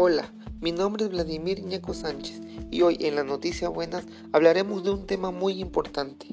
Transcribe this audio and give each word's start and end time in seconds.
Hola, 0.00 0.32
mi 0.60 0.70
nombre 0.70 1.06
es 1.06 1.10
Vladimir 1.10 1.64
Ñeco 1.64 1.92
Sánchez 1.92 2.40
y 2.70 2.82
hoy 2.82 2.98
en 3.00 3.16
la 3.16 3.24
Noticia 3.24 3.68
Buenas 3.68 4.04
hablaremos 4.30 4.84
de 4.84 4.92
un 4.92 5.08
tema 5.08 5.32
muy 5.32 5.60
importante, 5.60 6.28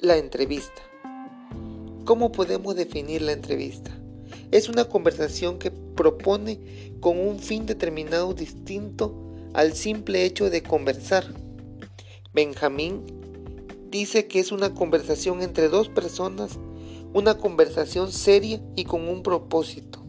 la 0.00 0.16
entrevista. 0.16 0.82
¿Cómo 2.04 2.32
podemos 2.32 2.74
definir 2.74 3.22
la 3.22 3.30
entrevista? 3.30 3.92
Es 4.50 4.68
una 4.68 4.86
conversación 4.86 5.60
que 5.60 5.70
propone 5.70 6.96
con 6.98 7.20
un 7.20 7.38
fin 7.38 7.66
determinado 7.66 8.34
distinto 8.34 9.14
al 9.54 9.74
simple 9.74 10.24
hecho 10.24 10.50
de 10.50 10.64
conversar. 10.64 11.24
Benjamín 12.34 13.04
dice 13.92 14.26
que 14.26 14.40
es 14.40 14.50
una 14.50 14.74
conversación 14.74 15.40
entre 15.42 15.68
dos 15.68 15.88
personas, 15.88 16.58
una 17.12 17.38
conversación 17.38 18.10
seria 18.10 18.60
y 18.74 18.86
con 18.86 19.06
un 19.06 19.22
propósito. 19.22 20.01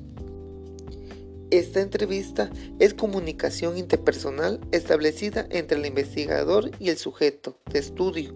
Esta 1.53 1.81
entrevista 1.81 2.49
es 2.79 2.95
comunicación 2.95 3.77
interpersonal 3.77 4.59
establecida 4.71 5.45
entre 5.51 5.77
el 5.77 5.85
investigador 5.85 6.71
y 6.79 6.89
el 6.89 6.97
sujeto 6.97 7.59
de 7.71 7.77
estudio, 7.77 8.33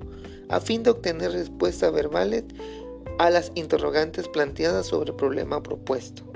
a 0.49 0.59
fin 0.59 0.83
de 0.83 0.91
obtener 0.91 1.31
respuestas 1.31 1.91
verbales 1.91 2.43
a 3.17 3.31
las 3.31 3.51
interrogantes 3.55 4.27
planteadas 4.27 4.85
sobre 4.85 5.09
el 5.09 5.15
problema 5.15 5.63
propuesto. 5.63 6.31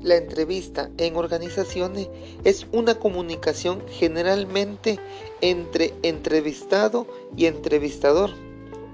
La 0.00 0.14
entrevista 0.14 0.92
en 0.98 1.16
organizaciones 1.16 2.08
es 2.44 2.68
una 2.70 3.00
comunicación 3.00 3.82
generalmente 3.88 5.00
entre 5.40 5.92
entrevistado 6.04 7.08
y 7.36 7.46
entrevistador, 7.46 8.30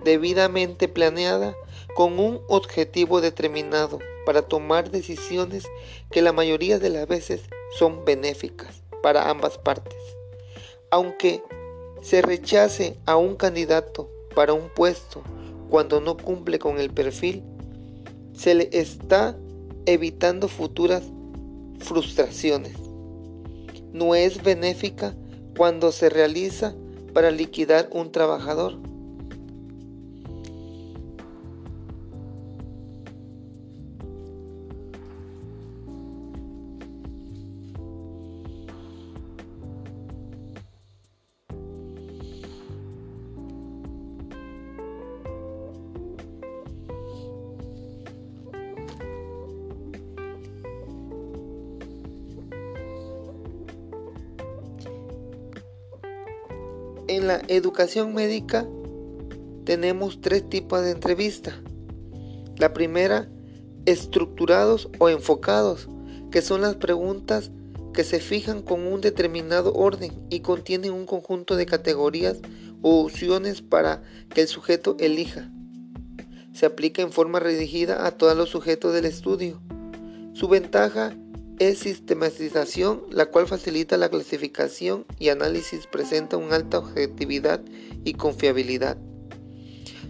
debidamente 0.03 0.89
planeada 0.89 1.55
con 1.97 2.19
un 2.21 2.43
objetivo 2.49 3.23
determinado 3.23 3.99
para 4.27 4.43
tomar 4.43 4.91
decisiones 4.91 5.65
que 6.11 6.21
la 6.21 6.35
mayoría 6.35 6.79
de 6.79 6.91
las 6.91 7.09
veces 7.09 7.41
son 7.79 8.05
benéficas 8.05 8.83
para 9.03 9.31
ambas 9.31 9.57
partes. 9.57 9.99
Aunque 10.91 11.43
se 12.03 12.21
rechace 12.21 12.99
a 13.07 13.17
un 13.17 13.35
candidato 13.35 14.11
para 14.35 14.53
un 14.53 14.69
puesto 14.69 15.23
cuando 15.71 16.03
no 16.03 16.19
cumple 16.19 16.59
con 16.59 16.79
el 16.79 16.93
perfil, 16.93 17.43
se 18.35 18.55
le 18.55 18.69
está 18.73 19.35
evitando 19.87 20.49
futuras 20.49 21.03
frustraciones. 21.79 22.77
No 23.95 24.15
es 24.15 24.43
benéfica 24.43 25.15
cuando 25.57 25.93
se 25.93 26.11
realiza 26.11 26.75
para 27.15 27.31
liquidar 27.31 27.89
un 27.91 28.13
trabajador. 28.13 28.79
En 57.09 57.29
la 57.29 57.41
educación 57.47 58.15
médica 58.15 58.67
tenemos 59.65 60.21
tres 60.21 60.49
tipos 60.49 60.83
de 60.83 60.91
entrevista. 60.91 61.55
La 62.57 62.73
primera, 62.73 63.29
estructurados 63.85 64.89
o 64.99 65.09
enfocados, 65.09 65.89
que 66.33 66.43
son 66.43 66.63
las 66.63 66.75
preguntas 66.75 67.53
que 67.95 68.03
se 68.03 68.19
fijan 68.19 68.61
con 68.61 68.85
un 68.89 69.01
determinado 69.01 69.73
orden 69.75 70.27
y 70.31 70.41
contienen 70.41 70.93
un 70.93 71.07
conjunto 71.07 71.55
de 71.55 71.67
categorías 71.67 72.39
o 72.83 73.05
opciones 73.05 73.63
para 73.63 74.03
que 74.35 74.41
el 74.41 74.49
sujeto 74.49 74.97
elija. 74.99 75.49
Se 76.53 76.67
aplica 76.67 77.03
en 77.03 77.13
forma 77.13 77.39
redigida 77.39 78.05
a 78.05 78.11
todos 78.11 78.37
los 78.37 78.49
sujetos 78.51 78.93
del 78.93 79.05
estudio. 79.05 79.63
Su 80.33 80.49
ventaja 80.49 81.17
es 81.59 81.79
sistematización, 81.79 83.03
la 83.11 83.27
cual 83.27 83.47
facilita 83.47 83.97
la 83.97 84.11
clasificación 84.11 85.07
y 85.19 85.31
análisis, 85.31 85.87
presenta 85.87 86.37
una 86.37 86.57
alta 86.57 86.79
objetividad 86.79 87.63
y 88.05 88.15
confiabilidad. 88.15 88.99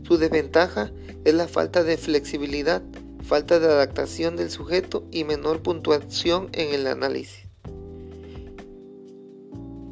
Su 0.03 0.19
desventaja 0.19 0.93
es 1.25 1.35
la 1.35 1.49
falta 1.49 1.85
de 1.85 1.97
flexibilidad, 1.97 2.83
falta 3.23 3.59
de 3.59 3.67
adaptación 3.67 4.37
del 4.37 4.51
sujeto 4.51 5.07
y 5.11 5.25
menor 5.25 5.63
puntuación 5.63 6.49
en 6.53 6.75
el 6.75 6.87
análisis. 6.87 7.47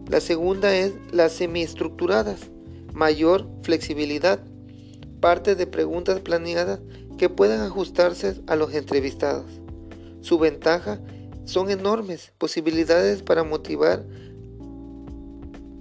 La 0.09 0.21
segunda 0.21 0.77
es 0.77 0.93
las 1.13 1.33
semiestructuradas, 1.33 2.51
mayor 2.93 3.49
flexibilidad, 3.63 4.41
parte 5.21 5.55
de 5.55 5.67
preguntas 5.67 6.21
planeadas 6.21 6.81
que 7.17 7.29
puedan 7.29 7.61
ajustarse 7.61 8.41
a 8.47 8.57
los 8.57 8.75
entrevistados. 8.75 9.47
Su 10.21 10.39
ventaja 10.39 11.01
son 11.45 11.71
enormes 11.71 12.33
posibilidades 12.39 13.23
para 13.23 13.45
motivar 13.45 14.05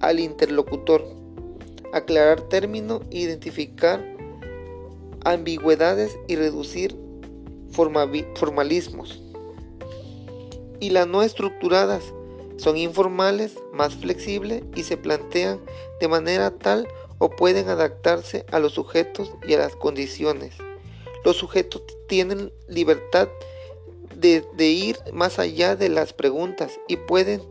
al 0.02 0.20
interlocutor, 0.20 1.06
aclarar 1.94 2.42
términos, 2.42 3.02
identificar 3.10 4.04
ambigüedades 5.24 6.18
y 6.28 6.36
reducir 6.36 6.98
formalismos. 7.72 9.22
Y 10.80 10.90
las 10.90 11.08
no 11.08 11.24
estructuradas 11.24 12.04
son 12.58 12.78
informales, 12.78 13.56
más 13.72 13.96
flexibles 13.96 14.64
y 14.76 14.84
se 14.84 14.98
plantean 14.98 15.60
de 16.00 16.08
manera 16.08 16.52
tal 16.52 16.88
o 17.18 17.30
pueden 17.30 17.70
adaptarse 17.70 18.46
a 18.52 18.60
los 18.60 18.74
sujetos 18.74 19.34
y 19.48 19.54
a 19.54 19.60
las 19.60 19.76
condiciones. 19.76 20.56
Los 21.24 21.38
sujetos 21.38 21.82
tienen 22.08 22.52
libertad 22.68 23.30
de, 24.16 24.44
ir 24.70 24.98
más 25.12 25.40
allá 25.40 25.76
de 25.76 25.90
las 25.90 26.14
preguntas 26.14 26.80
y 26.88 26.98
pueden 26.98 27.42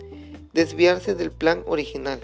desviarse 0.53 1.15
del 1.15 1.31
plan 1.31 1.63
original. 1.67 2.21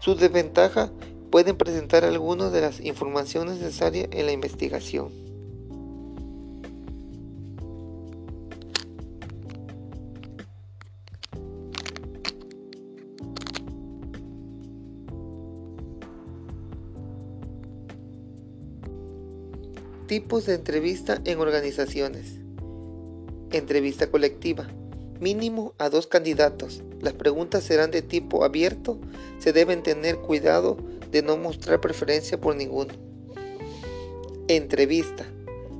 Su 0.00 0.14
desventaja 0.14 0.92
pueden 1.30 1.56
presentar 1.56 2.04
algunas 2.04 2.52
de 2.52 2.60
las 2.60 2.80
informaciones 2.80 3.58
necesarias 3.58 4.08
en 4.12 4.26
la 4.26 4.32
investigación. 4.32 5.10
Tipos 20.06 20.46
de 20.46 20.54
entrevista 20.54 21.20
en 21.24 21.40
organizaciones. 21.40 22.43
Entrevista 23.54 24.10
colectiva. 24.10 24.66
Mínimo 25.20 25.74
a 25.78 25.88
dos 25.88 26.08
candidatos. 26.08 26.82
Las 27.00 27.12
preguntas 27.12 27.62
serán 27.62 27.92
de 27.92 28.02
tipo 28.02 28.42
abierto. 28.42 28.98
Se 29.38 29.52
deben 29.52 29.84
tener 29.84 30.16
cuidado 30.16 30.76
de 31.12 31.22
no 31.22 31.36
mostrar 31.36 31.80
preferencia 31.80 32.40
por 32.40 32.56
ninguno. 32.56 32.92
Entrevista. 34.48 35.24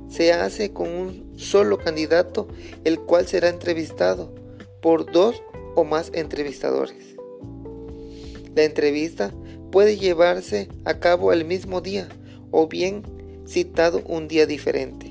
Se 0.07 0.31
hace 0.31 0.71
con 0.71 0.87
un 0.87 1.33
solo 1.37 1.77
candidato, 1.77 2.47
el 2.85 3.01
cual 3.01 3.27
será 3.27 3.49
entrevistado 3.49 4.33
por 4.81 5.11
dos 5.11 5.43
o 5.75 5.83
más 5.83 6.11
entrevistadores. 6.13 7.17
La 8.55 8.63
entrevista 8.63 9.33
puede 9.73 9.97
llevarse 9.97 10.69
a 10.85 10.99
cabo 11.01 11.33
el 11.33 11.43
mismo 11.43 11.81
día 11.81 12.07
o 12.51 12.69
bien 12.69 13.03
citado 13.45 14.01
un 14.05 14.29
día 14.29 14.45
diferente. 14.45 15.04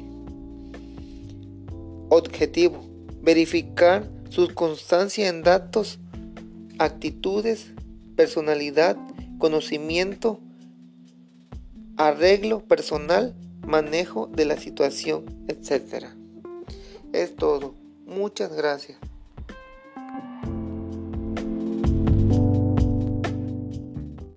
Objetivo. 2.09 2.81
Verificar 3.23 4.09
su 4.29 4.53
constancia 4.55 5.29
en 5.29 5.43
datos, 5.43 5.99
actitudes, 6.79 7.73
personalidad, 8.17 8.97
conocimiento, 9.39 10.41
arreglo 11.97 12.61
personal, 12.61 13.35
manejo 13.67 14.27
de 14.27 14.45
la 14.45 14.57
situación, 14.57 15.25
etc. 15.49 16.07
Es 17.13 17.37
todo. 17.37 17.75
Muchas 18.07 18.53
gracias. 18.53 18.99